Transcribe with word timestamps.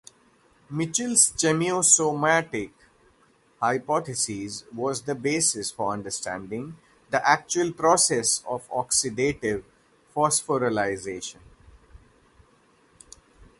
Mitchell's 0.71 1.29
chemiosmotic 1.33 2.71
hypothesis 3.61 4.63
was 4.73 5.03
the 5.03 5.13
basis 5.13 5.69
for 5.69 5.93
understanding 5.93 6.75
the 7.11 7.23
actual 7.23 7.71
process 7.71 8.43
of 8.47 8.67
oxidative 8.71 9.61
phosphorylation. 10.15 11.37